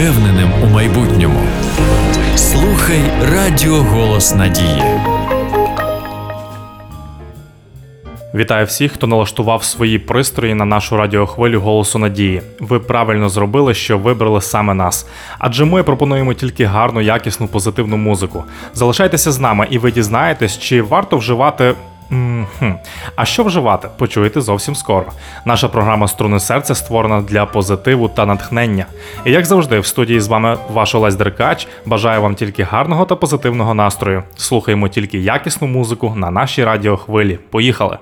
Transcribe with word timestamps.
впевненим 0.00 0.50
у 0.64 0.66
майбутньому. 0.66 1.40
Слухай 2.34 3.00
Радіо 3.32 3.76
Голос 3.76 4.34
Надії. 4.34 4.82
Вітаю 8.34 8.66
всіх, 8.66 8.92
хто 8.92 9.06
налаштував 9.06 9.64
свої 9.64 9.98
пристрої 9.98 10.54
на 10.54 10.64
нашу 10.64 10.96
радіохвилю 10.96 11.60
голосу 11.60 11.98
надії. 11.98 12.42
Ви 12.60 12.78
правильно 12.78 13.28
зробили, 13.28 13.74
що 13.74 13.98
вибрали 13.98 14.40
саме 14.40 14.74
нас. 14.74 15.06
Адже 15.38 15.64
ми 15.64 15.82
пропонуємо 15.82 16.34
тільки 16.34 16.64
гарну, 16.64 17.00
якісну, 17.00 17.46
позитивну 17.46 17.96
музику. 17.96 18.44
Залишайтеся 18.74 19.32
з 19.32 19.38
нами, 19.38 19.66
і 19.70 19.78
ви 19.78 19.92
дізнаєтесь, 19.92 20.58
чи 20.58 20.82
варто 20.82 21.16
вживати. 21.16 21.74
М-хм. 22.12 22.72
А 23.16 23.24
що 23.24 23.44
вживати? 23.44 23.88
Почуєте 23.96 24.40
зовсім 24.40 24.74
скоро. 24.74 25.06
Наша 25.44 25.68
програма 25.68 26.08
Струни 26.08 26.40
серця 26.40 26.74
створена 26.74 27.20
для 27.20 27.46
позитиву 27.46 28.08
та 28.08 28.26
натхнення. 28.26 28.86
І 29.24 29.30
як 29.30 29.46
завжди, 29.46 29.80
в 29.80 29.86
студії 29.86 30.20
з 30.20 30.28
вами 30.28 30.58
ваш 30.72 30.94
Олесь 30.94 31.14
Деркач. 31.14 31.68
Бажаю 31.86 32.22
вам 32.22 32.34
тільки 32.34 32.62
гарного 32.62 33.04
та 33.04 33.16
позитивного 33.16 33.74
настрою. 33.74 34.22
Слухаємо 34.36 34.88
тільки 34.88 35.18
якісну 35.18 35.68
музику 35.68 36.12
на 36.16 36.30
нашій 36.30 36.64
радіохвилі. 36.64 37.38
Поїхали! 37.50 37.98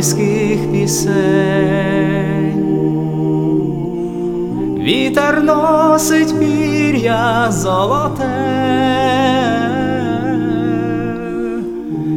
Ангельських 0.00 0.72
пісень, 0.72 1.14
вітер 4.78 5.42
носить 5.42 6.40
пір'я 6.40 7.46
золоте, 7.50 8.24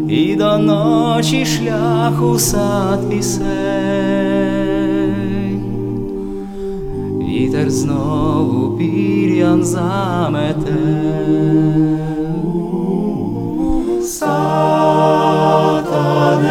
і 0.10 0.36
до 0.36 0.58
ночі 0.58 1.46
шлях 1.46 2.24
у 2.24 2.40
сад 2.40 3.10
пісень, 3.10 3.44
вітер 7.30 7.72
знову 7.72 8.78
пір'ям 8.78 9.64
замете. 9.64 11.83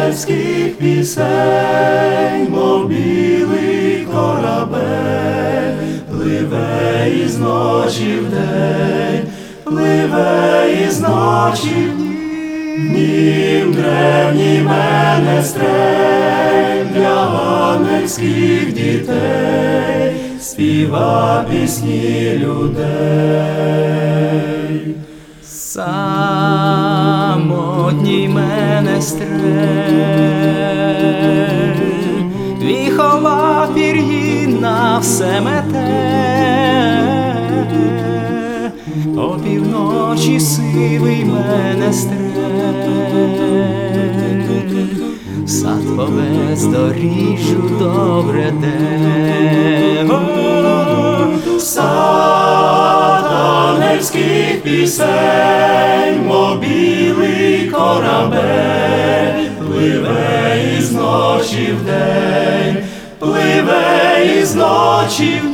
Сатанельських 0.03 0.77
пісень, 0.77 2.47
мов 2.49 2.87
білий 2.87 4.07
корабель, 4.13 5.77
пливе 6.11 7.11
із 7.25 7.37
ночі 7.39 8.19
в 8.19 8.29
день, 8.29 9.27
пливе 9.63 10.65
із 10.87 10.99
ночі 10.99 11.89
в 11.89 11.97
днім 12.77 13.73
древній 13.73 14.61
мене 14.61 15.43
стрень 15.43 16.89
для 16.95 17.25
ангельських 17.73 18.73
дітей, 18.73 20.15
співа 20.39 21.45
пісні 21.51 22.41
людей. 22.43 23.23
Самотній 27.43 28.29
мене 28.29 29.01
стрель, 29.01 29.27
віхова 32.61 33.67
пір'їна 33.75 34.99
все 35.01 35.41
мете, 35.41 35.81
опівночі 39.17 40.39
сивий 40.39 41.25
мене 41.25 41.93
стрель, 41.93 42.17
сад 45.47 45.97
по 45.97 46.05
бездоріжжю 46.05 47.71
добре 47.79 48.53
де. 48.61 49.03
Сатанельських 54.53 54.61
пісень, 54.61 56.27
мов 56.27 56.59
білий 56.59 57.69
корабель, 57.69 59.49
пливе 59.59 60.61
із 60.77 60.91
ночі 60.91 61.73
в 61.81 61.85
день, 61.85 62.77
пливе 63.19 64.25
із 64.39 64.55
ночі 64.55 65.41
в 65.43 65.47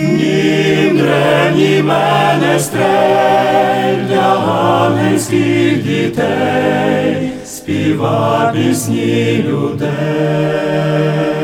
днім 0.00 0.98
древній 0.98 1.82
мене 1.82 2.60
стрель 2.60 4.06
для 4.08 4.34
ангельських 4.86 5.82
дітей, 5.82 7.30
співа 7.44 8.52
пісні 8.54 9.44
людей. 9.48 11.35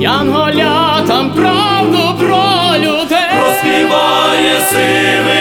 Янголятам 0.00 1.32
правду 1.36 1.98
про 2.18 2.78
людей. 2.78 3.30
Розпіває 3.46 4.60
сивий 4.70 5.39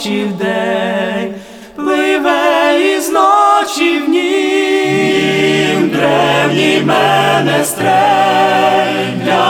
ночі 0.00 0.24
в 0.24 0.32
день, 0.32 1.34
пливе 1.76 2.80
із 2.96 3.10
ночі 3.10 3.98
в 3.98 4.08
нім. 4.08 5.90
Древній 5.90 6.82
мене 6.84 7.64
стрель 7.64 9.24
для 9.24 9.42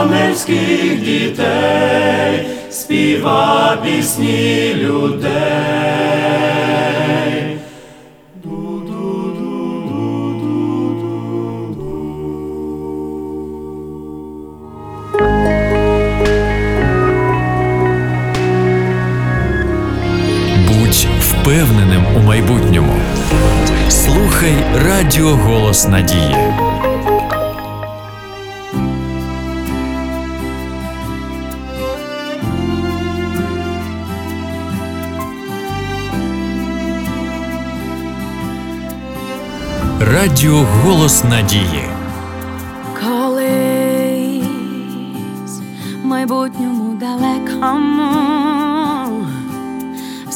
ангельських 0.00 1.00
дітей, 1.00 2.46
співа 2.70 3.78
пісні 3.84 4.74
людей. 4.74 5.34
впевненим 21.64 22.02
у 22.16 22.20
майбутньому. 22.20 22.92
Слухай 23.88 24.54
радіо 24.86 25.28
Голос 25.28 25.88
Надії. 25.88 26.36
Радіо 40.00 40.66
Голос 40.82 41.24
Надії. 41.24 41.84
Колись 43.00 44.44
в 46.02 46.06
майбутньому 46.06 46.94
далекому 46.94 48.43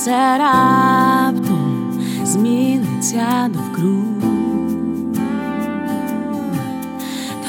все 0.09 0.39
раптом 0.39 1.93
зміниться 2.25 3.51
довкруг, 3.53 4.33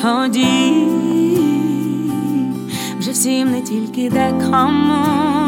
тоді 0.01 0.87
вже 2.99 3.11
всім 3.11 3.51
не 3.51 3.61
тільки 3.61 4.09
декому. 4.09 5.38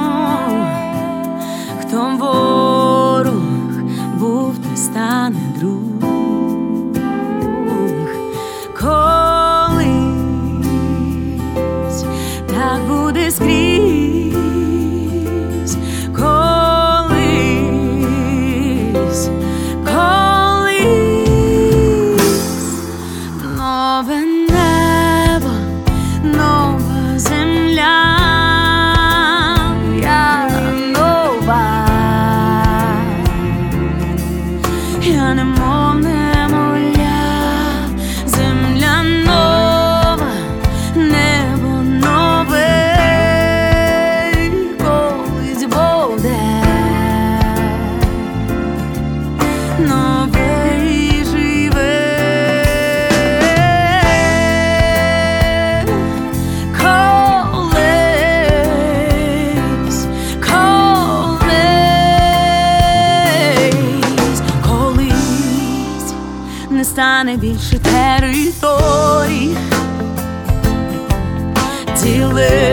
live. 72.34 72.71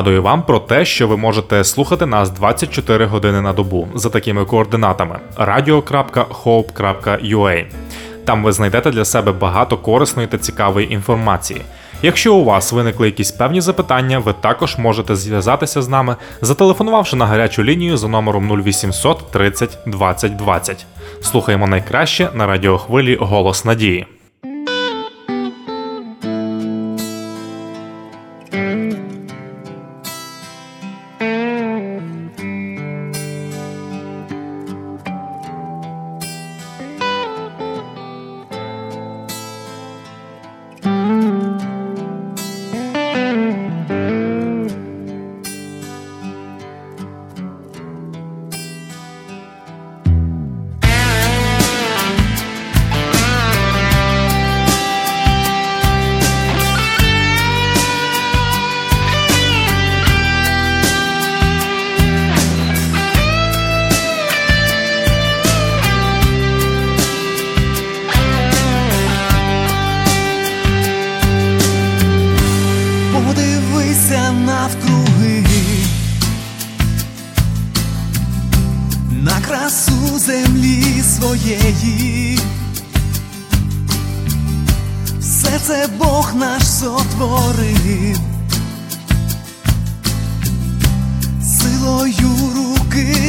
нагадую 0.00 0.22
вам 0.22 0.42
про 0.42 0.58
те, 0.58 0.84
що 0.84 1.08
ви 1.08 1.16
можете 1.16 1.64
слухати 1.64 2.06
нас 2.06 2.30
24 2.30 3.06
години 3.06 3.40
на 3.40 3.52
добу 3.52 3.88
за 3.94 4.10
такими 4.10 4.44
координатами: 4.44 5.18
radio.hope.ua. 5.36 7.64
Там 8.24 8.44
ви 8.44 8.52
знайдете 8.52 8.90
для 8.90 9.04
себе 9.04 9.32
багато 9.32 9.76
корисної 9.76 10.28
та 10.28 10.38
цікавої 10.38 10.92
інформації. 10.92 11.60
Якщо 12.02 12.34
у 12.34 12.44
вас 12.44 12.72
виникли 12.72 13.06
якісь 13.06 13.30
певні 13.30 13.60
запитання, 13.60 14.18
ви 14.18 14.34
також 14.40 14.78
можете 14.78 15.16
зв'язатися 15.16 15.82
з 15.82 15.88
нами, 15.88 16.16
зателефонувавши 16.42 17.16
на 17.16 17.26
гарячу 17.26 17.64
лінію 17.64 17.96
за 17.96 18.08
номером 18.08 18.62
0800 18.62 19.30
30 19.30 19.78
20 19.86 20.36
20. 20.36 20.86
Слухаємо 21.22 21.66
найкраще 21.66 22.28
на 22.34 22.46
радіохвилі 22.46 23.16
Голос 23.20 23.64
Надії. 23.64 24.06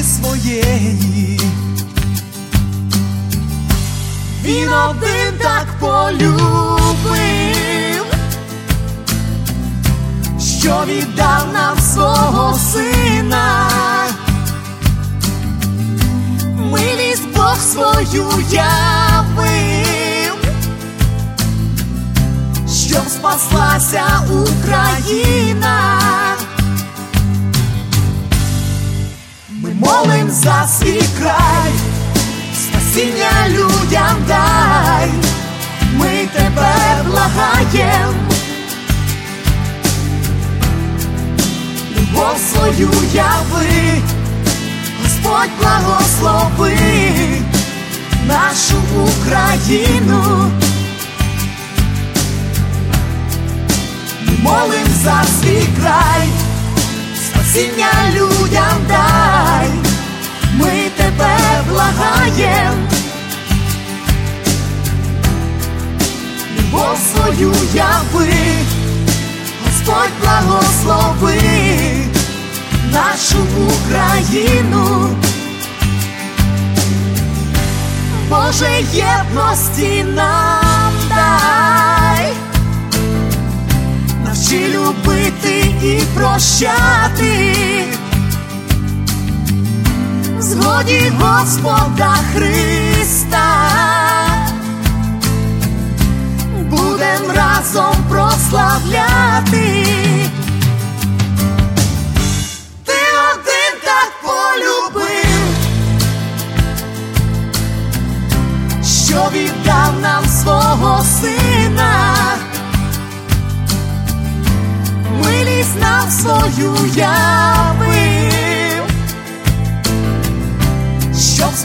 Своєї. 0.03 1.41
Він 4.43 4.69
один 4.73 5.33
так 5.39 5.67
полюбив 5.79 7.61
що 10.71 10.83
віддав 10.85 11.53
нам 11.53 11.79
свого 11.79 12.59
сина. 12.73 13.67
Милість 16.71 17.27
Бог 17.35 17.57
свою 17.57 18.29
явив, 18.51 20.35
щоб 22.67 23.03
спаслася 23.09 24.03
Україна. 24.29 26.00
Ми 29.91 29.97
молим 29.97 30.31
за 30.31 30.67
свій 30.79 31.03
край, 31.19 31.71
спасіння 32.55 33.31
людям 33.49 34.17
дай, 34.27 35.09
ми 35.93 36.27
тебе 36.33 36.73
благаєм. 37.05 38.31
любов 42.21 42.37
свою 42.51 42.89
яви, 43.13 44.01
Господь 45.03 45.49
благослови 45.59 46.77
нашу 48.27 48.75
Україну. 48.95 50.51
Молим 54.43 54.87
за 55.03 55.23
свій 55.23 55.67
край, 55.81 56.27
спасіння 57.25 57.91
людям 58.13 58.77
дай, 58.87 59.80
благаєм. 62.01 62.87
Любов 66.57 66.97
свою 67.11 67.53
яви. 67.73 68.33
Господь 69.65 70.11
благослови 70.21 71.41
нашу 72.91 73.37
Україну, 73.67 75.09
Боже 78.29 78.69
єдності 78.93 80.03
нам 80.03 80.93
дай, 81.09 82.33
навчи 84.25 84.67
любити 84.67 85.59
і 85.83 86.01
прощати, 86.15 87.55
в 90.61 91.13
Господа 91.19 92.15
Христа. 92.33 93.45
Будем 96.69 97.31
разом 97.35 97.95
прославляти. 98.09 99.85
Ти 102.85 102.99
один 103.33 103.73
так 103.83 104.11
полюбив, 104.23 105.55
що 108.83 109.29
віддав 109.33 109.93
нам 110.01 110.25
свого 110.25 111.03
сина, 111.03 112.15
милість 115.23 115.79
нам 115.81 116.09
свою 116.11 116.75
явив, 116.95 118.50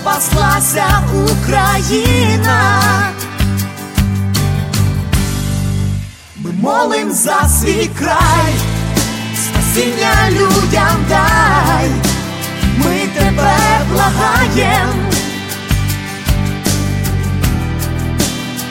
спаслася 0.06 0.86
Україна. 1.14 2.80
Ми 6.36 6.50
молим 6.62 7.12
за 7.12 7.48
свій 7.48 7.90
край, 7.98 8.54
спасіння 9.34 10.30
людям 10.30 11.04
дай, 11.08 11.90
ми 12.76 13.06
тебе 13.14 13.56
благаєм, 13.92 14.88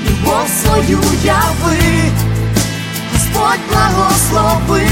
любов 0.06 0.48
свою 0.62 1.00
яви, 1.24 2.12
Господь 3.13 3.60
благослови 3.70 4.88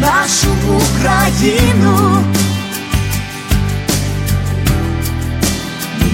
нашу 0.00 0.48
Україну. 0.68 2.24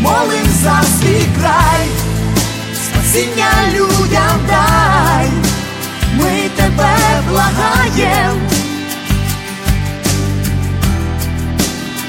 Молим 0.04 0.46
за 0.62 0.82
свій 0.82 1.26
край. 1.40 1.86
Спасіння 2.84 3.50
людям 3.74 4.38
дай, 4.48 5.28
ми 6.14 6.48
тебе 6.56 6.96
благаєм, 7.30 8.40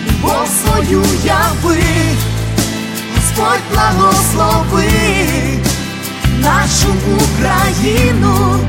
любов 0.08 0.48
свою 0.62 1.04
яви, 1.24 1.84
Господь 3.16 3.64
благослови 3.74 4.90
нашу 6.40 6.88
Україну. 7.18 8.60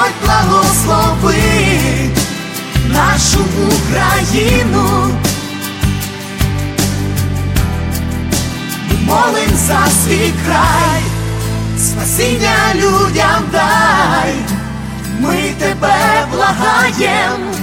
Господь 0.00 0.14
благословить 0.24 2.18
нашу 2.88 3.40
Україну. 3.68 5.14
Молим 9.02 9.50
за 9.54 9.86
свій 10.04 10.32
край, 10.46 11.02
спасіння 11.78 12.74
людям 12.74 13.44
дай, 13.52 14.34
ми 15.20 15.54
тебе 15.58 16.26
благаєм, 16.32 17.54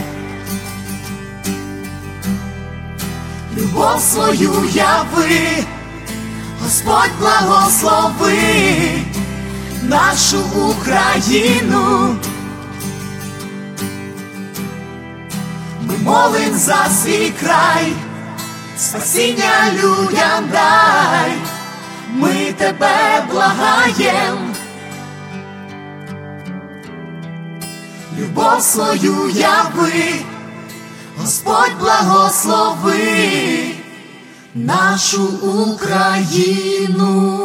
любов 3.58 4.02
свою 4.02 4.54
яви, 4.74 5.64
Господь 6.64 7.12
благослови 7.20 9.07
нашу 9.84 10.40
Україну. 10.70 12.16
Ми 15.82 15.98
молим 15.98 16.54
за 16.54 16.86
свій 16.86 17.34
край, 17.40 17.94
спасіння 18.78 19.72
людям 19.74 20.50
дай, 20.52 21.32
ми 22.14 22.54
тебе 22.58 23.26
благаєм, 23.32 24.56
любов 28.20 28.62
свою 28.62 29.30
яви, 29.30 30.14
Господь 31.18 31.74
благослови 31.80 32.98
нашу 34.56 35.24
Україну. 35.68 37.38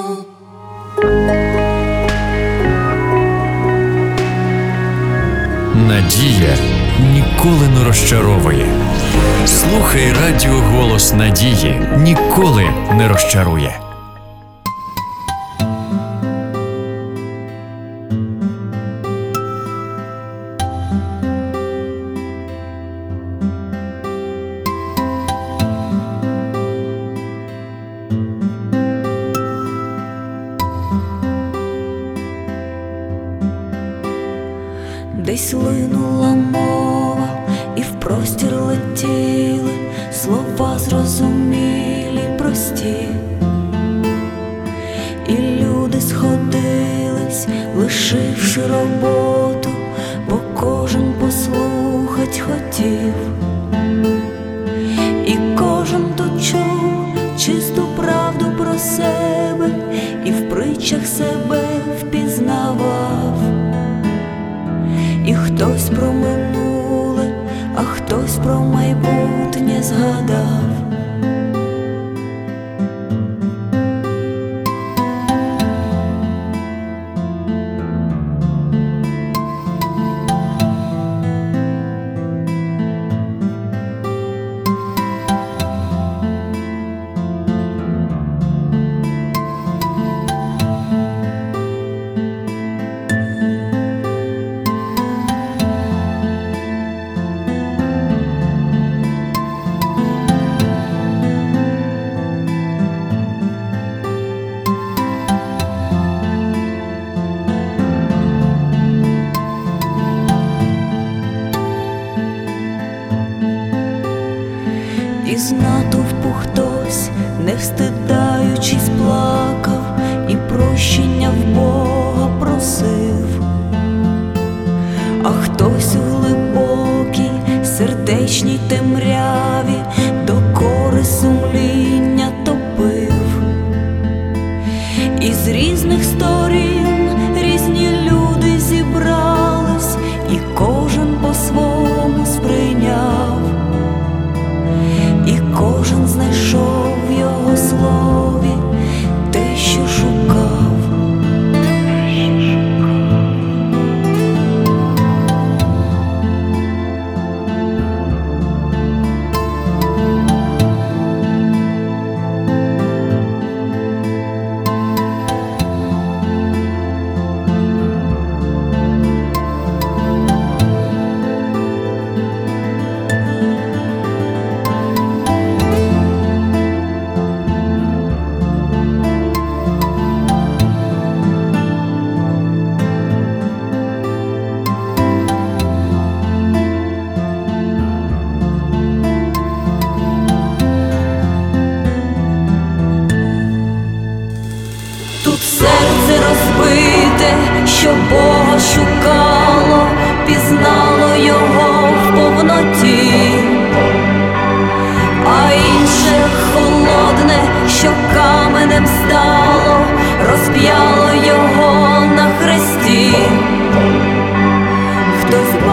Надія 5.88 6.56
ніколи 7.12 7.68
не 7.78 7.84
розчаровує. 7.84 8.66
Слухай 9.46 10.12
радіо 10.12 10.52
голос 10.52 11.12
надії 11.12 11.80
ніколи 11.98 12.64
не 12.92 13.08
розчарує. 13.08 13.80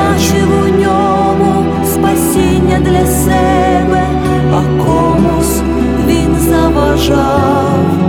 побачив 0.10 0.50
у 0.64 0.82
ньому 0.82 1.66
спасіння 1.86 2.80
для 2.80 3.06
себе, 3.06 4.08
а 4.54 4.84
комусь 4.86 5.62
він 6.08 6.36
заважав. 6.40 8.09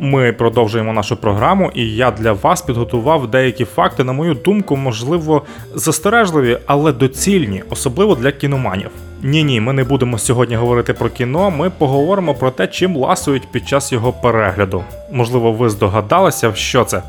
Ми 0.00 0.32
продовжуємо 0.32 0.92
нашу 0.92 1.16
програму, 1.16 1.70
і 1.74 1.94
я 1.94 2.10
для 2.10 2.32
вас 2.32 2.62
підготував 2.62 3.30
деякі 3.30 3.64
факти, 3.64 4.04
на 4.04 4.12
мою 4.12 4.34
думку, 4.34 4.76
можливо, 4.76 5.42
застережливі, 5.74 6.58
але 6.66 6.92
доцільні, 6.92 7.62
особливо 7.70 8.14
для 8.14 8.32
кіноманів. 8.32 8.90
Ні, 9.22 9.44
ні, 9.44 9.60
ми 9.60 9.72
не 9.72 9.84
будемо 9.84 10.18
сьогодні 10.18 10.56
говорити 10.56 10.92
про 10.92 11.10
кіно. 11.10 11.50
Ми 11.50 11.70
поговоримо 11.70 12.34
про 12.34 12.50
те, 12.50 12.66
чим 12.66 12.96
ласують 12.96 13.52
під 13.52 13.68
час 13.68 13.92
його 13.92 14.12
перегляду. 14.12 14.84
Можливо, 15.12 15.52
ви 15.52 15.70
здогадалися, 15.70 16.54
що 16.54 16.84
це? 16.84 17.02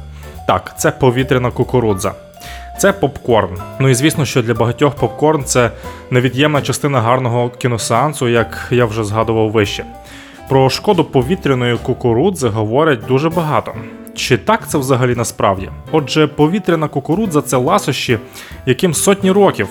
Так, 0.47 0.73
це 0.79 0.91
повітряна 0.91 1.51
кукурудза. 1.51 2.13
Це 2.79 2.93
попкорн. 2.93 3.57
Ну 3.79 3.89
і 3.89 3.93
звісно, 3.93 4.25
що 4.25 4.41
для 4.41 4.53
багатьох 4.53 4.95
попкорн 4.95 5.43
це 5.43 5.71
невід'ємна 6.11 6.61
частина 6.61 7.01
гарного 7.01 7.49
кіносеансу, 7.49 8.27
як 8.27 8.67
я 8.71 8.85
вже 8.85 9.03
згадував 9.03 9.51
вище. 9.51 9.85
Про 10.49 10.69
шкоду 10.69 11.03
повітряної 11.03 11.77
кукурудзи 11.77 12.47
говорять 12.47 12.99
дуже 13.07 13.29
багато. 13.29 13.73
Чи 14.15 14.37
так 14.37 14.69
це 14.69 14.77
взагалі 14.77 15.15
насправді? 15.15 15.69
Отже, 15.91 16.27
повітряна 16.27 16.87
кукурудза 16.87 17.41
це 17.41 17.57
ласощі, 17.57 18.19
яким 18.65 18.93
сотні 18.93 19.31
років. 19.31 19.67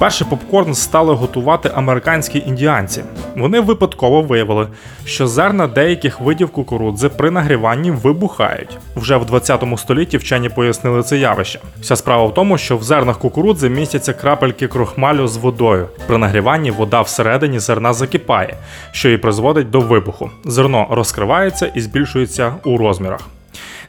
Вперше 0.00 0.24
попкорн 0.24 0.74
стали 0.74 1.14
готувати 1.14 1.70
американські 1.74 2.42
індіанці. 2.46 3.02
Вони 3.36 3.60
випадково 3.60 4.22
виявили, 4.22 4.68
що 5.04 5.26
зерна 5.28 5.66
деяких 5.66 6.20
видів 6.20 6.50
кукурудзи 6.50 7.08
при 7.08 7.30
нагріванні 7.30 7.90
вибухають. 7.90 8.78
Вже 8.96 9.16
в 9.16 9.24
20 9.24 9.64
столітті 9.76 10.16
вчені 10.16 10.48
пояснили 10.48 11.02
це 11.02 11.18
явище. 11.18 11.60
Вся 11.80 11.96
справа 11.96 12.24
в 12.24 12.34
тому, 12.34 12.58
що 12.58 12.76
в 12.76 12.82
зернах 12.82 13.18
кукурудзи 13.18 13.68
містяться 13.68 14.12
крапельки 14.12 14.68
крохмалю 14.68 15.28
з 15.28 15.36
водою. 15.36 15.88
При 16.06 16.18
нагріванні 16.18 16.70
вода 16.70 17.00
всередині 17.00 17.58
зерна 17.58 17.92
закипає, 17.92 18.54
що 18.92 19.10
і 19.10 19.18
призводить 19.18 19.70
до 19.70 19.80
вибуху. 19.80 20.30
Зерно 20.44 20.86
розкривається 20.90 21.66
і 21.66 21.80
збільшується 21.80 22.54
у 22.64 22.76
розмірах. 22.76 23.20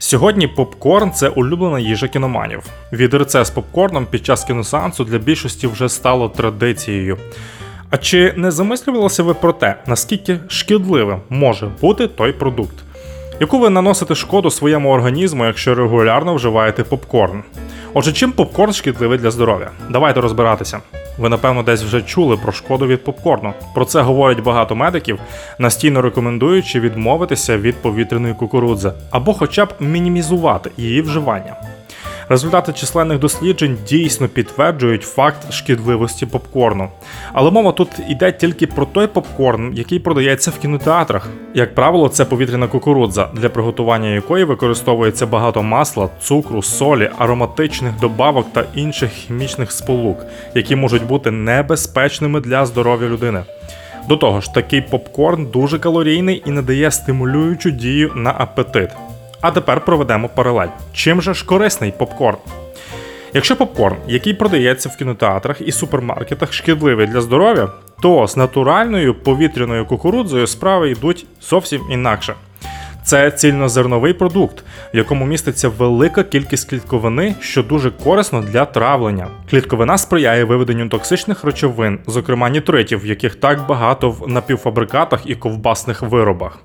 Сьогодні 0.04 0.48
попкорн 0.48 1.12
це 1.12 1.30
улюблена 1.30 1.80
їжа 1.80 2.08
кіноманів. 2.08 2.64
Відерце 2.94 3.46
з 3.46 3.50
попкорном 3.50 4.06
під 4.06 4.26
час 4.26 4.44
кіносеансу 4.44 5.04
для 5.04 5.18
більшості 5.18 5.68
вже 5.68 5.90
стало 5.90 6.30
традицією. 6.30 7.18
А 7.90 7.98
чи 7.98 8.34
не 8.38 8.52
замислювалися 8.52 9.24
ви 9.24 9.34
про 9.34 9.54
те, 9.54 9.76
наскільки 9.88 10.40
шкідливим 10.48 11.20
може 11.30 11.68
бути 11.82 12.08
той 12.08 12.32
продукт? 12.32 12.76
Яку 13.40 13.60
ви 13.60 13.70
наносите 13.70 14.16
шкоду 14.16 14.52
своєму 14.52 14.92
організму, 14.92 15.46
якщо 15.46 15.76
регулярно 15.76 16.36
вживаєте 16.36 16.84
попкорн? 16.84 17.44
Отже, 17.94 18.14
чим 18.14 18.32
попкорн 18.32 18.74
шкідливий 18.74 19.18
для 19.18 19.32
здоров'я? 19.32 19.72
Давайте 19.90 20.22
розбиратися. 20.22 20.80
Ви 21.18 21.30
напевно 21.30 21.64
десь 21.64 21.84
вже 21.84 22.02
чули 22.02 22.38
про 22.38 22.52
шкоду 22.52 22.88
від 22.88 23.04
попкорну. 23.04 23.54
Про 23.76 23.86
це 23.86 24.02
говорять 24.02 24.40
багато 24.40 24.76
медиків, 24.76 25.20
настійно 25.60 26.02
рекомендуючи 26.02 26.80
відмовитися 26.80 27.58
від 27.58 27.76
повітряної 27.76 28.34
кукурудзи 28.34 28.92
або 29.12 29.34
хоча 29.34 29.66
б 29.66 29.74
мінімізувати 29.80 30.72
її 30.78 31.02
вживання. 31.02 31.56
Результати 32.32 32.74
численних 32.74 33.20
досліджень 33.20 33.78
дійсно 33.88 34.28
підтверджують 34.28 35.04
факт 35.04 35.54
шкідливості 35.54 36.26
попкорну. 36.26 36.90
Але 37.34 37.52
мова 37.52 37.72
тут 37.72 37.90
йде 38.10 38.32
тільки 38.32 38.68
про 38.68 38.86
той 38.86 39.08
попкорн, 39.08 39.72
який 39.76 40.00
продається 40.00 40.52
в 40.52 40.58
кінотеатрах. 40.58 41.30
Як 41.54 41.76
правило, 41.76 42.10
це 42.10 42.26
повітряна 42.26 42.68
кукурудза, 42.68 43.30
для 43.34 43.50
приготування 43.50 44.10
якої 44.10 44.44
використовується 44.44 45.26
багато 45.26 45.64
масла, 45.64 46.10
цукру, 46.22 46.62
солі, 46.62 47.10
ароматичних 47.18 48.00
добавок 48.00 48.54
та 48.54 48.66
інших 48.76 49.12
хімічних 49.12 49.72
сполук, 49.72 50.26
які 50.56 50.76
можуть 50.76 51.08
бути 51.08 51.32
небезпечними 51.32 52.42
для 52.42 52.66
здоров'я 52.66 53.10
людини. 53.10 53.44
До 54.10 54.18
того 54.18 54.42
ж, 54.42 54.54
такий 54.54 54.82
попкорн 54.82 55.46
дуже 55.46 55.80
калорійний 55.80 56.44
і 56.46 56.52
надає 56.52 56.92
стимулюючу 56.92 57.72
дію 57.72 58.12
на 58.16 58.36
апетит. 58.38 58.90
А 59.42 59.52
тепер 59.52 59.86
проведемо 59.86 60.30
паралель. 60.30 60.68
Чим 60.94 61.22
же 61.22 61.34
ж 61.34 61.46
корисний 61.46 61.92
попкорн? 61.92 62.38
Якщо 63.34 63.56
попкорн, 63.56 63.96
який 64.08 64.34
продається 64.34 64.90
в 64.90 64.98
кінотеатрах 64.98 65.62
і 65.62 65.72
супермаркетах, 65.72 66.54
шкідливий 66.54 67.08
для 67.08 67.22
здоров'я, 67.22 67.70
то 68.02 68.28
з 68.28 68.38
натуральною 68.38 69.14
повітряною 69.14 69.86
кукурудзою 69.86 70.48
справи 70.48 70.92
йдуть 70.92 71.26
зовсім 71.42 71.82
інакше. 71.92 72.34
Це 73.04 73.32
цільнозерновий 73.32 74.14
продукт, 74.14 74.64
в 74.94 74.98
якому 74.98 75.26
міститься 75.26 75.70
велика 75.70 76.24
кількість 76.24 76.70
клітковини, 76.70 77.36
що 77.40 77.64
дуже 77.64 77.92
корисно 77.92 78.42
для 78.42 78.66
травлення. 78.66 79.28
Клітковина 79.50 79.98
сприяє 79.98 80.44
виведенню 80.44 80.90
токсичних 80.90 81.44
речовин, 81.44 82.00
зокрема 82.08 82.50
нітритів, 82.50 83.06
яких 83.06 83.36
так 83.36 83.68
багато 83.68 84.10
в 84.10 84.28
напівфабрикатах 84.28 85.22
і 85.26 85.36
ковбасних 85.36 86.02
виробах. 86.02 86.60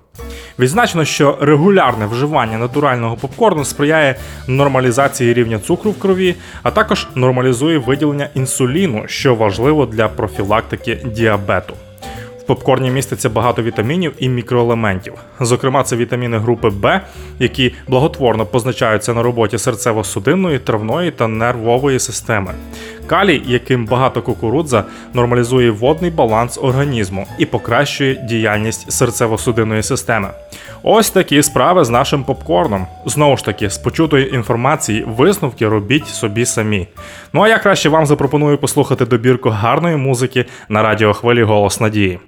Відзначено, 0.59 1.05
що 1.05 1.39
регулярне 1.41 2.07
вживання 2.07 2.59
натурального 2.59 3.17
попкорну 3.17 3.65
сприяє 3.65 4.17
нормалізації 4.47 5.35
рівня 5.35 5.59
цукру 5.59 5.91
в 5.91 5.99
крові, 5.99 6.35
а 6.63 6.71
також 6.71 7.07
нормалізує 7.15 7.79
виділення 7.79 8.29
інсуліну, 8.35 9.05
що 9.07 9.35
важливо 9.35 9.87
для 9.87 10.09
профілактики 10.09 10.99
діабету. 11.05 11.75
В 12.41 12.43
попкорні 12.47 12.91
міститься 12.91 13.29
багато 13.29 13.63
вітамінів 13.63 14.13
і 14.19 14.29
мікроелементів. 14.29 15.13
Зокрема, 15.41 15.83
це 15.83 15.97
вітаміни 15.97 16.39
групи 16.39 16.71
Б, 16.71 17.01
які 17.39 17.75
благотворно 17.89 18.47
позначаються 18.47 19.15
на 19.15 19.23
роботі 19.23 19.57
серцево-судинної, 19.57 20.59
травної 20.59 21.11
та 21.11 21.29
нервової 21.29 21.99
системи. 21.99 22.55
Калій, 23.07 23.43
яким 23.47 23.87
багато 23.87 24.23
кукурудза, 24.23 24.85
нормалізує 25.15 25.71
водний 25.71 26.11
баланс 26.11 26.59
організму 26.63 27.27
і 27.39 27.47
покращує 27.47 28.15
діяльність 28.15 28.89
серцево-судинної 28.89 29.83
системи. 29.83 30.29
Ось 30.83 31.11
такі 31.11 31.43
справи 31.43 31.85
з 31.85 31.91
нашим 31.91 32.25
попкорном. 32.25 32.87
Знову 33.07 33.37
ж 33.37 33.45
таки, 33.45 33.71
з 33.71 33.79
почутої 33.79 34.35
інформації 34.35 35.05
висновки 35.09 35.69
робіть 35.69 36.09
собі 36.09 36.47
самі. 36.47 36.89
Ну 37.33 37.43
а 37.43 37.49
я 37.49 37.59
краще 37.59 37.89
вам 37.89 38.07
запропоную 38.07 38.59
послухати 38.59 39.07
добірку 39.07 39.51
гарної 39.51 39.97
музики 39.97 40.45
на 40.69 40.83
радіохвилі 40.83 41.43
Голос 41.43 41.81
Надії. 41.81 42.19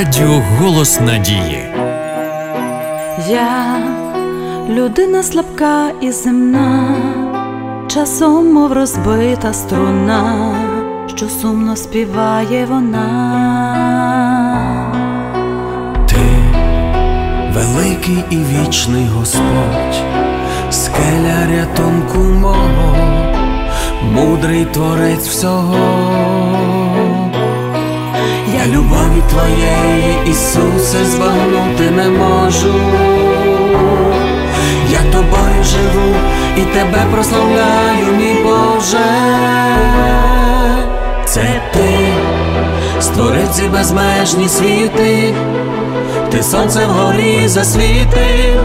Радіо 0.00 0.42
Голос 0.58 1.00
Надії. 1.00 1.64
Я 3.28 3.76
людина 4.68 5.22
слабка 5.22 5.90
і 6.00 6.12
земна, 6.12 6.96
часом, 7.88 8.52
мов 8.52 8.72
розбита 8.72 9.52
струна, 9.52 10.54
що 11.06 11.28
сумно 11.28 11.76
співає 11.76 12.66
вона. 12.66 13.06
Ти 16.08 16.16
великий 17.54 18.24
і 18.30 18.36
вічний 18.36 19.06
Господь, 19.06 20.02
скеля 20.70 21.46
рятунку 21.50 22.18
мого, 22.18 22.96
мудрий 24.12 24.64
творець 24.64 25.28
всього. 25.28 26.79
Я 28.54 28.66
любові 28.66 29.22
твоєї, 29.30 30.18
Ісусе, 30.26 31.04
збагнути 31.04 31.90
не 31.90 32.08
можу. 32.08 32.74
Я 34.90 34.98
тобою 35.12 35.64
живу 35.64 36.14
і 36.56 36.60
тебе 36.60 37.06
прославляю, 37.12 38.06
мій 38.18 38.36
Боже. 38.44 38.98
Це 41.24 41.60
ти 41.72 41.98
створив 43.00 43.72
безмежні 43.72 44.48
світи, 44.48 45.34
ти 46.30 46.42
сонце 46.42 46.86
вгорі 46.86 47.48
засвітив, 47.48 48.62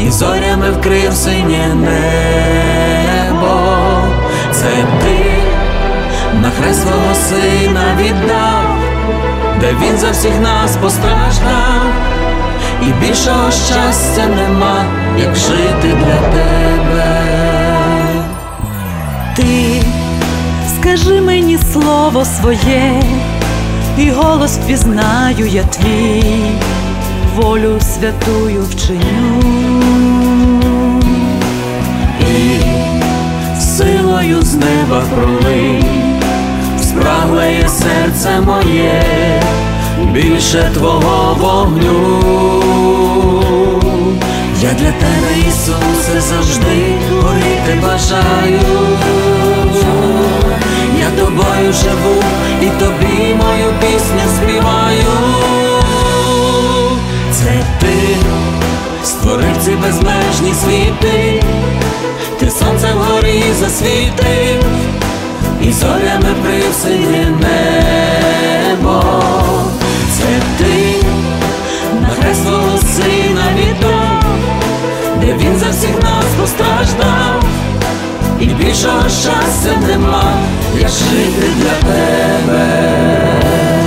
і 0.00 0.10
зорями 0.10 0.70
вкрив 0.70 1.12
синє 1.14 1.74
небо. 1.74 3.58
Це 4.52 4.70
ти 5.02 5.38
на 6.42 6.50
хрест 6.50 6.82
свого 6.82 7.14
сина 7.14 7.96
віддав, 8.00 8.78
де 9.60 9.74
він 9.82 9.98
за 9.98 10.10
всіх 10.10 10.40
нас 10.40 10.76
постраждав, 10.76 11.82
і 12.82 13.06
більшого 13.06 13.50
щастя 13.50 14.26
нема, 14.26 14.84
як 15.18 15.36
жити 15.36 15.96
для 15.98 16.28
тебе. 16.38 17.20
Ти 19.36 19.82
скажи 20.76 21.20
мені 21.20 21.58
слово 21.72 22.24
своє, 22.24 23.02
і 23.98 24.10
голос 24.10 24.58
впізнаю 24.58 25.46
я 25.46 25.62
твій, 25.62 26.24
волю 27.36 27.80
святую 27.80 28.62
вчиню. 28.70 29.58
і 32.20 33.60
силою 33.60 34.42
з 34.42 34.54
неба 34.54 35.02
пролий, 35.14 35.84
спраглеє 37.08 37.68
серце 37.68 38.40
моє, 38.40 39.02
більше 40.12 40.70
твого 40.74 41.34
вогню. 41.34 41.94
Я 44.62 44.72
для 44.72 44.92
тебе, 44.92 45.48
Ісусе, 45.48 46.20
завжди 46.20 46.94
горіти 47.22 47.78
бажаю, 47.82 48.60
я 51.00 51.10
тобою 51.24 51.72
живу 51.72 52.22
і 52.62 52.66
тобі 52.66 53.34
мою 53.34 53.72
пісню 53.80 54.22
співаю. 54.36 55.14
Це 57.32 57.64
ти 57.80 58.16
створив 59.04 59.56
ці 59.64 59.70
безмежні 59.70 60.54
світи, 60.54 61.42
ти 62.38 62.50
сонце 62.50 62.92
вгорі 62.94 63.44
засвітив, 63.60 64.64
і 65.62 65.72
зорями 65.72 66.34
вкрив 66.40 66.74
синє 66.82 67.26
небо. 67.40 69.02
Це 70.16 70.24
ти 70.58 71.06
на 72.00 72.08
хрест 72.08 72.42
сина 72.96 73.44
віддав, 73.56 74.24
де 75.20 75.32
він 75.32 75.58
за 75.58 75.70
всіх 75.70 76.02
нас 76.02 76.24
постраждав, 76.40 77.44
і 78.40 78.46
більшого 78.46 79.02
щастя 79.02 79.76
нема, 79.88 80.32
як 80.80 80.88
жити 80.88 81.48
для 81.56 81.90
тебе. 81.92 83.77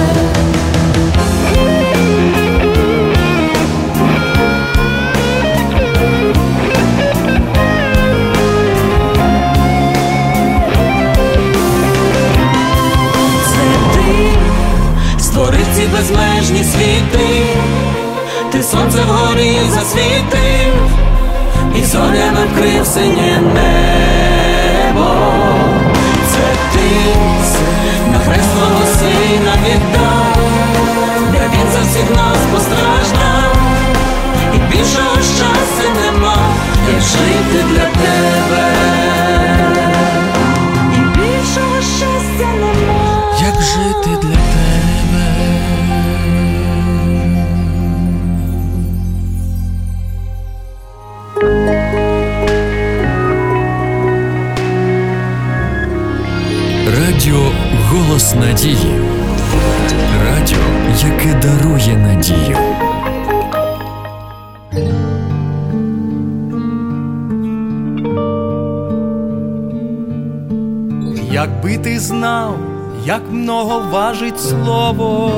Якби 71.33 71.77
ти 71.77 71.99
знав, 71.99 72.57
як 73.05 73.21
много 73.31 73.83
важить 73.91 74.39
слово, 74.39 75.31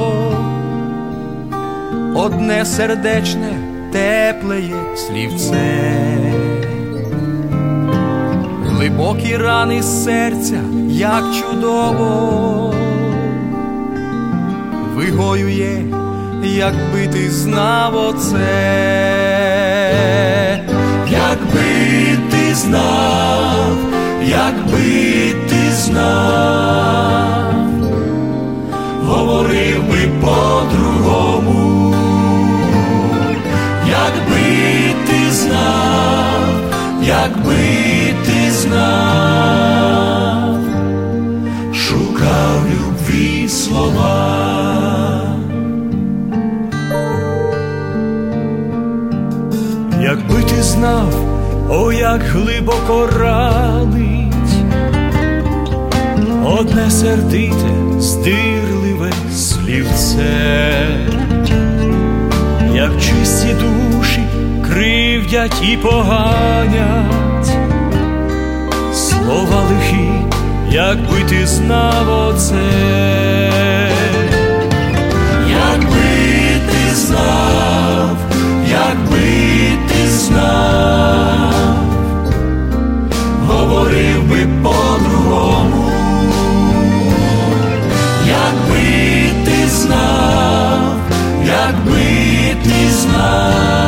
одне 2.16 2.66
сердечне, 2.66 3.54
теплеє 3.92 4.76
слівце, 4.96 5.94
глибокі 8.66 9.38
рани 9.38 9.84
серця, 9.84 10.60
як 10.90 11.24
чудово, 11.36 12.74
вигоює, 14.96 15.82
якби 16.44 17.08
ти 17.14 17.30
знав 17.30 17.96
оце, 17.96 18.40
Якби 21.12 22.18
ти 22.32 22.56
знав, 22.56 23.78
якби 24.26 25.34
ти 25.34 25.43
знав, 25.84 27.54
говорив 29.08 29.84
би 29.89 30.10
по-другому, 30.22 31.96
якби 33.89 34.93
ти 35.08 35.32
знав, 35.32 36.43
якби 37.04 37.56
ти 38.26 38.52
знав, 38.52 40.58
шукав 41.74 42.65
любві 42.72 43.50
слова. 43.50 44.30
Якби 50.02 50.43
ти 50.43 50.62
знав, 50.63 51.13
о, 51.69 51.91
як 51.91 52.22
глибоко 52.22 53.08
ранить, 53.19 54.03
одне 56.46 56.92
сердите, 56.92 58.00
здирливе 58.00 59.12
слівце, 59.34 60.88
як 62.76 62.92
чисті 63.02 63.48
душі 63.54 64.24
кривдять 64.68 65.62
і 65.64 65.78
поганять, 65.78 67.58
слова 68.94 69.64
лихі, 69.70 70.10
якби 70.72 71.24
ти 71.30 71.48
знав 71.48 72.28
оце. 72.28 72.56
Якби 75.50 76.62
ти 76.68 76.96
знав, 76.96 78.18
якби 78.72 79.22
ти 79.88 80.10
знав, 80.10 81.76
говорив 83.48 84.23
ти 93.04 93.83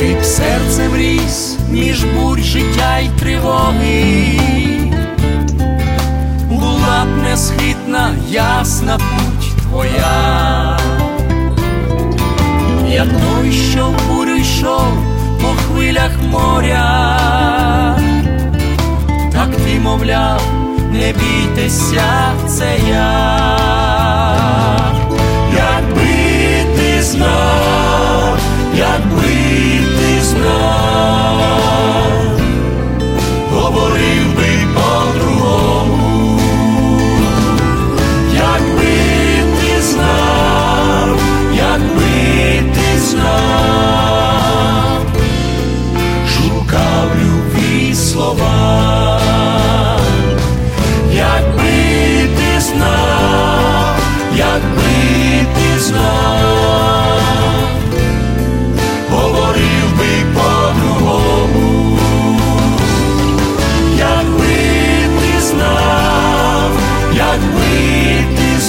Під 0.00 0.26
серцем 0.26 0.96
ріс 0.96 1.58
між 1.70 2.04
бурь 2.04 2.40
життя 2.40 2.98
й 2.98 3.08
тривоги, 3.08 4.40
була 6.50 7.04
б 7.04 7.22
несхитна, 7.22 8.14
ясна 8.30 8.98
путь 8.98 9.56
твоя, 9.62 10.78
як 12.88 13.08
той, 13.08 13.52
що 13.52 13.86
в 13.86 14.08
бурю 14.08 14.36
йшов 14.36 14.92
по 15.42 15.48
хвилях 15.48 16.12
моря, 16.30 17.18
так 19.32 19.56
ти, 19.56 19.80
мовляв, 19.80 20.42
не 20.92 21.12
бійтеся, 21.12 22.32
це 22.48 22.78
я. 22.90 23.40
Якби 25.56 26.06
ти 26.76 27.02
знав, 27.02 27.79
ти 30.34 31.19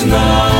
not 0.05 0.50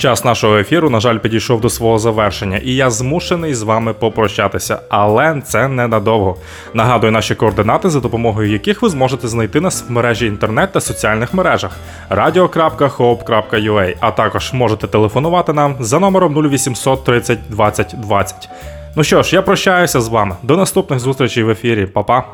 Час 0.00 0.24
нашого 0.24 0.58
ефіру, 0.58 0.90
на 0.90 1.00
жаль, 1.00 1.18
підійшов 1.18 1.60
до 1.60 1.70
свого 1.70 1.98
завершення, 1.98 2.56
і 2.64 2.74
я 2.74 2.90
змушений 2.90 3.54
з 3.54 3.62
вами 3.62 3.92
попрощатися, 3.92 4.78
але 4.88 5.42
це 5.44 5.68
ненадовго. 5.68 6.36
Нагадую 6.74 7.12
наші 7.12 7.34
координати, 7.34 7.90
за 7.90 8.00
допомогою 8.00 8.50
яких 8.50 8.82
ви 8.82 8.88
зможете 8.88 9.28
знайти 9.28 9.60
нас 9.60 9.84
в 9.88 9.92
мережі 9.92 10.26
інтернет 10.26 10.72
та 10.72 10.80
соціальних 10.80 11.34
мережах 11.34 11.76
radio.hope.ua, 12.10 13.96
а 14.00 14.10
також 14.10 14.52
можете 14.52 14.86
телефонувати 14.86 15.52
нам 15.52 15.76
за 15.80 15.98
номером 15.98 16.46
0800 16.46 17.04
30 17.04 17.38
20 17.48 17.94
20. 17.98 18.48
Ну 18.96 19.04
що 19.04 19.22
ж, 19.22 19.36
я 19.36 19.42
прощаюся 19.42 20.00
з 20.00 20.08
вами. 20.08 20.36
До 20.42 20.56
наступних 20.56 21.00
зустрічей 21.00 21.44
в 21.44 21.50
ефірі. 21.50 21.86
Па-па! 21.86 22.24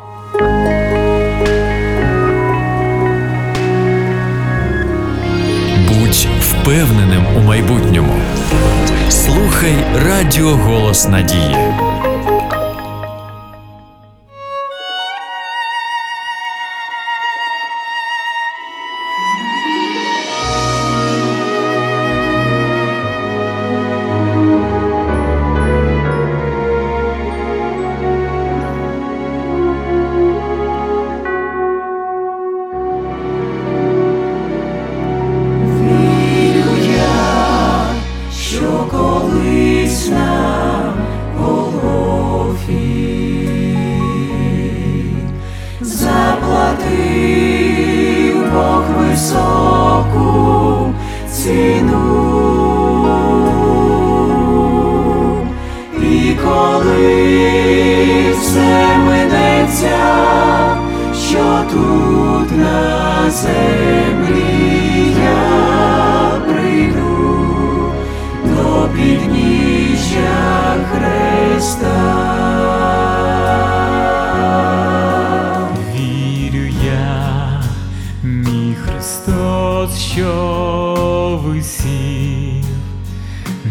Впевненим 6.67 7.27
у 7.37 7.41
майбутньому. 7.41 8.13
Слухай 9.09 9.75
Радіо 10.07 10.49
Голос 10.49 11.09
Надії. 11.09 11.57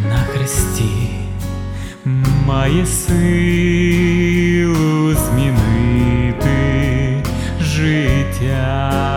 На 0.10 0.18
хресті, 0.18 1.10
має 2.46 2.86
силу 2.86 3.16
змінити 5.14 6.58
життя. 7.62 9.15